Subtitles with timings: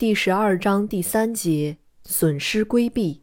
[0.00, 3.20] 第十二章第三节：损失规避。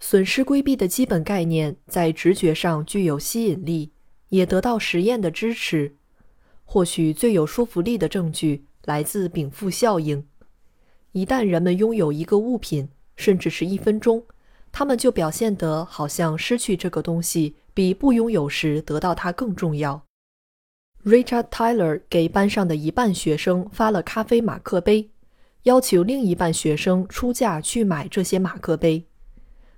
[0.00, 3.92] 损失规避的基本概念在直觉上具有吸引力，
[4.30, 5.94] 也得到实验的支持。
[6.64, 10.26] 或许最有说服力的证据来自禀赋效应。
[11.12, 14.24] 一旦人们拥有一个物品，甚至是一分钟，
[14.72, 20.02] 他们就表现得好像失去这个东西比不拥有时得到它更重要。
[21.04, 25.10] Richard Tyler 给班上的一半学生发了咖啡马克杯。
[25.64, 29.04] 要求另一半学生出价去买这些马克杯。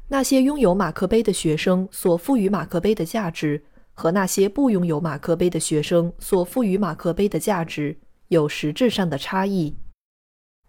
[0.09, 3.62] 那些拥有马克杯的学生所赋予马克杯的价值，
[3.95, 7.97] 和那些不拥有马克杯的学生所赋予马克杯的价值
[8.28, 9.77] 有实质上的差异。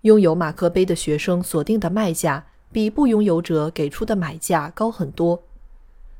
[0.01, 5.43] 拥有马克杯的学生所定的卖价比不拥有者给出的买价高很多。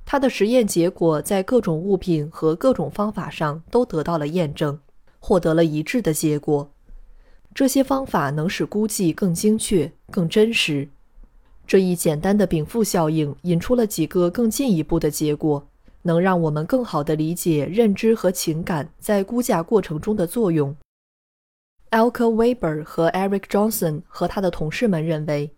[0.04, 4.80] 他的实验结果在各种物品和各种方法上都得到了验证，
[5.20, 6.71] 获得了一致的结果。
[7.54, 10.88] 这些方法能使估计更精确、更真实。
[11.68, 15.68] 这一简单的禀赋效应引出了几个更进一步的结果，
[16.02, 20.76] 能让我们更好地理解认知和情感在估价过程中的作用。
[21.92, 25.52] Alka Weber 和 Eric Johnson 和他的同事们认为，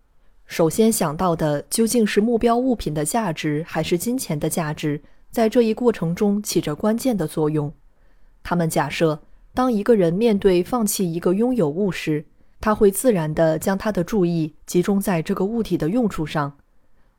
[0.48, 5.00] 首先想到的究竟是目标物品的价值还是金钱的价值，
[5.30, 7.72] 在这一过程中起着关键的作用。
[8.42, 9.22] 他们假设。
[9.54, 12.26] 当一个人面对放弃一个拥有物时，
[12.59, 16.58] 他会自然地将他的注意集中在这个物体的用处上。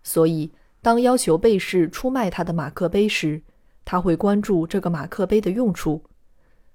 [0.03, 0.51] 所以，
[0.83, 3.43] 当要求被试出卖他的马克杯时，
[3.85, 6.03] 他会关注这个马克杯的用处。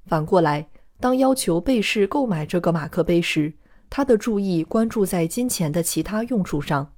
[0.05, 3.53] 反过来，当要求被试购买这个马克杯时，
[3.89, 6.93] 他的注意关注在金钱的其他用处上。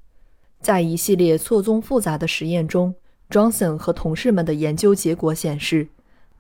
[0.62, 2.94] 在一系列错综复杂的实验中
[3.30, 5.88] ，Johnson 和同事们的研究结果显示。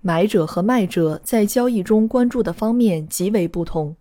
[0.01, 3.95] 买者和卖者在交易中关注的方面极为不同。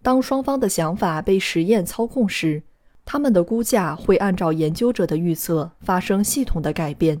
[0.00, 2.62] 当双方的想法被实验操控时，
[3.04, 7.20] 他们的估价会按照研究者的预测发生系统的改变。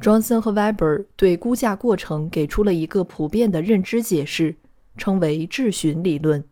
[0.00, 4.56] Johnson 和 Weber 对估价过程给出了一个普遍的认知解释，
[4.96, 6.44] 称为质询理论，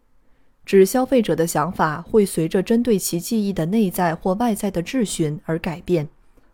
[0.64, 6.08] 指消费者的想法会随着针对其记忆的内在或外在的质询而改变。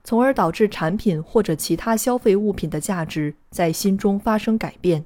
[0.05, 5.05] 从而导致产品或者其他消费物品的价值在心中发生改变。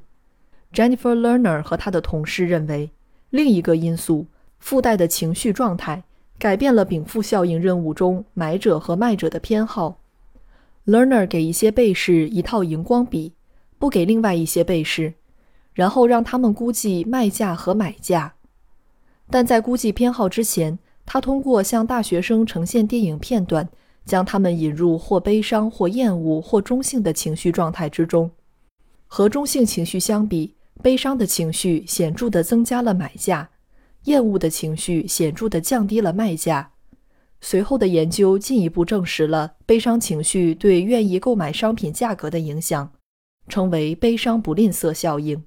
[0.73, 2.91] Jennifer Lerner 和他的同事认为，
[3.31, 4.27] 另一个因素
[4.59, 6.03] 附带的情绪状态
[6.39, 9.99] 改变了禀赋效应任务中买者和卖者的偏好。
[10.87, 13.33] Lerner 给一些被试一套荧光笔，
[13.78, 15.15] 不给另外一些被试，
[15.75, 18.34] 然后让他们估计卖价和买价。
[19.28, 23.69] 但在估计偏好之前，他通过向大学生呈现电影片段。
[24.06, 28.31] 将他们引入或悲伤、或厌恶、或中性的情绪状态之中。
[29.09, 33.50] 和中性情绪相比，悲伤的情绪显著地增加了买价，
[34.05, 36.71] 厌恶的情绪显著地降低了卖价。
[37.41, 42.93] 随后的研究进一步证实了悲伤情绪对愿意购买商品价格的影响，
[43.49, 45.45] 称为“悲伤不吝啬效应”。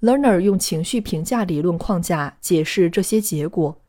[0.00, 3.80] Lerner 用情绪评价理论框架解释这些结果。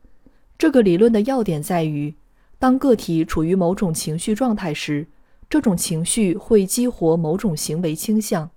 [0.58, 2.16] 这个理论的要点在于。
[2.60, 5.08] 当个体处于某种情绪状态时，
[5.50, 8.52] 这种情绪会激活某种行为倾向。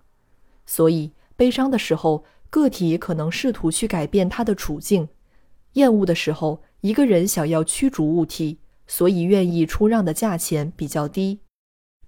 [0.66, 5.06] 所以，悲伤的时候，个体可能试图去改变他的处境；
[5.74, 8.58] 厌恶的时候，一个人想要驱逐物体，
[8.88, 11.38] 所以愿意出让的价钱比较低。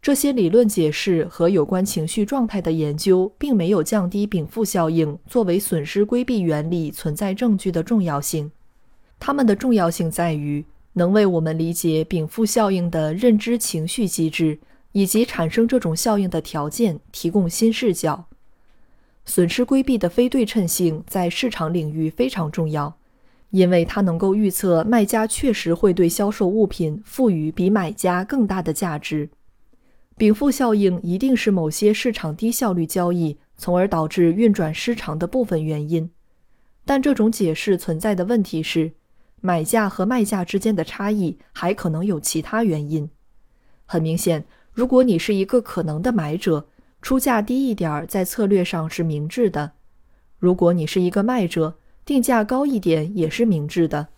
[0.03, 8.51] 这些理论解释和有关情绪状态的研究，并没有降低禀赋效应作为损失规避原理存在证据的重要性。
[9.21, 10.65] 它们的重要性在于。
[10.95, 14.59] 能为我们理解禀赋效应的认知情绪机制
[14.93, 18.27] 以及产生这种效应的条件提供新视角。
[19.25, 22.97] 损失规避的非对称性在市场领域非常重要，
[23.51, 29.31] 因为它能够预测卖家确实会对销售物品赋予比买家更大的价值。
[30.17, 36.09] 禀赋效应一定是某些市场低效率交易，从而导致运转失常的部分原因。
[36.85, 38.93] 但这种解释存在的问题是。
[39.47, 43.11] 买价和卖价之间的差异还可能有其他原因。
[43.85, 46.67] 很明显，如果你是一个可能的买者，
[47.03, 49.73] 出价低一点在策略上是明智的；
[50.39, 51.77] 如果你是一个卖者，
[52.07, 54.09] 定价高一点也是明智的。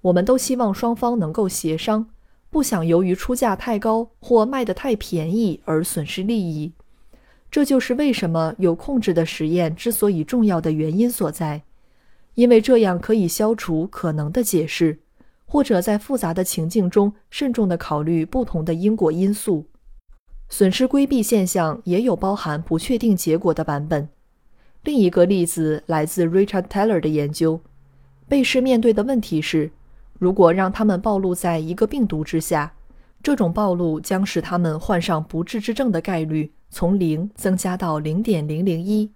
[0.00, 2.08] 我们都希望双方能够协商，
[2.48, 6.72] 不想由于出价太高或卖得太便宜而损失利益。
[7.50, 11.64] 这就是为什么有控制的实验之所以重要的原因所在，
[12.34, 14.98] 因为这样可以消除可能的解释，
[15.46, 19.66] 或者在复杂的情境中慎重地考虑不同的因果因素。
[20.48, 24.08] 损失规避现象也有包含不确定结果的版本。
[24.82, 27.60] 另一个例子来自 Richard Taylor 的研究。
[28.28, 29.70] 被试面对的问题是：
[30.18, 32.74] 如果让他们暴露在一个病毒之下，
[33.22, 39.10] 这种暴露将使他们患上不治之症的概率从零增加到零点零零一。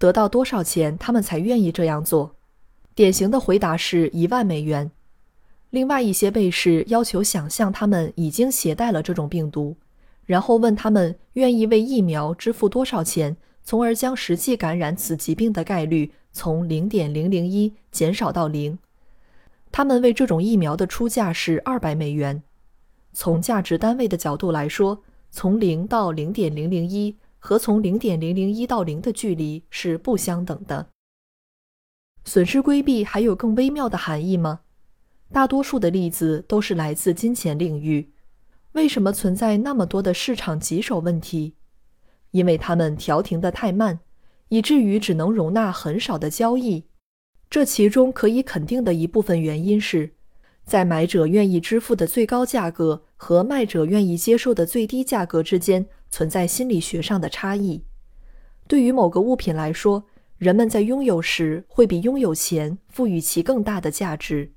[0.00, 2.34] 得到多少钱他们才愿意这样做？
[2.94, 4.90] 典型的回答是一万美元。
[5.68, 9.76] 另外一些被试要求想象他们已经携带了这种病毒，
[10.24, 13.36] 然后问他们愿意为疫苗支付多少钱。
[13.62, 18.78] 从而将实际感染此疾病的概率从零点零零一减少到零。
[19.70, 22.42] 他们为这种疫苗的出价是二百美元。
[23.12, 30.90] 从价值单位的角度来说，从零到零点零零一和从零点零零一到零的距离是不相等的。
[32.24, 34.60] 损失规避还有更微妙的含义吗？
[35.32, 38.12] 大多数的例子都是来自金钱领域。
[38.72, 41.54] 为什么存在那么多的市场棘手问题？
[42.30, 44.00] 因为他们调停的太慢，
[44.48, 46.84] 以至于只能容纳很少的交易。
[47.48, 50.12] 这其中可以肯定的一部分原因是，
[50.64, 57.82] 在买者愿意支付的最高价格和卖者愿意接受的最低价格之间存在心理学上的差异。
[58.66, 60.04] 对于某个物品来说，
[60.38, 64.50] 人们在拥有时会比拥有前赋予其更大的价值。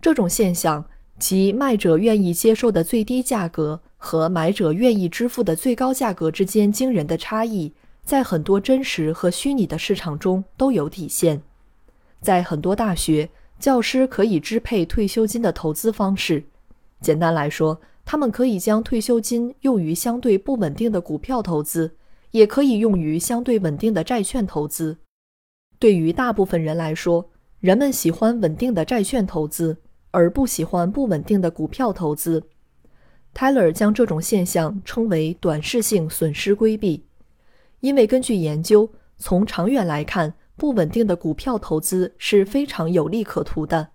[0.00, 0.84] 这种现象，
[1.18, 3.82] 即卖者愿意接受的最低价格。
[4.02, 11.42] 和买者愿意支付的最高价格之间惊人的差异，在很多真实和虚拟的市场中都有体现。
[12.22, 13.28] 在很多大学，
[13.58, 16.42] 教师可以支配退休金的投资方式。
[17.02, 17.78] 简单来说，
[18.10, 21.94] 他们可以将退休金用于相对不稳定的股票投资，
[22.32, 24.98] 也可以用于相对稳定的债券投资。
[25.78, 27.30] 对于大部分人来说，
[27.60, 29.76] 人们喜欢稳定的债券投资，
[30.10, 32.42] 而不喜欢不稳定的股票投资。
[33.32, 37.04] Tyler 将这种现象称为短视性损失规避，
[37.78, 43.90] 因为根据研究，从长远来看，不稳定的股票投资是非常有利可图的。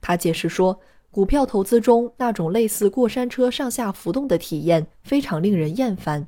[0.00, 0.80] 他解释说，
[1.12, 6.26] 股票投资中那种类似过山车上下浮动的体验非常令人厌烦。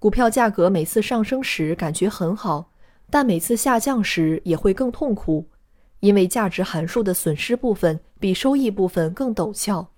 [0.00, 2.72] 股票价格每次上升时感觉很好，
[3.08, 5.48] 但每次下降时也会更痛苦，
[6.00, 9.88] 因为价值函数的损失部分比收益部分更陡峭。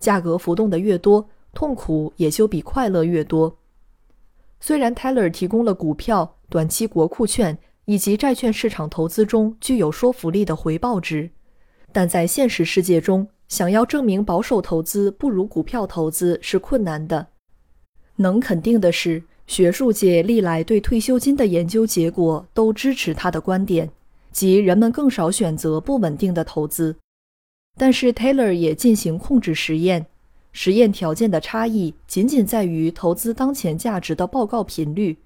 [0.00, 3.58] 价格浮动的越多，痛苦也就比快乐越多。
[4.58, 11.30] 虽然 Taylor 提供了股票、短期国库券以及债券市场投资中具有说服力的回报值，
[11.92, 17.26] 但在现实世界中，想要证明保守投资不如股票投资是困难的。
[18.16, 23.90] 能肯定的是，学术界历来对退休金的研究结果都支持他的观点，
[24.30, 26.96] 即人们更少选择不稳定的投资。
[27.76, 30.06] 但是 Taylor 也进行控制实验，
[30.52, 35.16] 实验条件的差异仅仅在于投资当前价值的报告频率。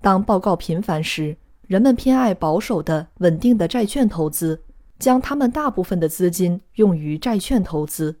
[0.00, 1.36] 当报告频繁时，
[1.66, 4.60] 人们偏爱保守的稳定的债券投资，
[5.00, 8.12] 将他们大部分的资金用于债券投资；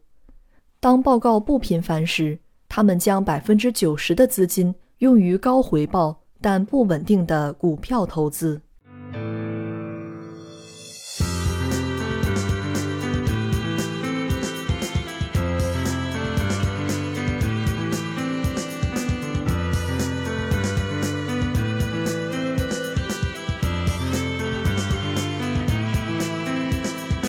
[0.80, 8.62] 当报告不频繁时，他们将百分之九十的资金用于高回报但不稳定的股票投资。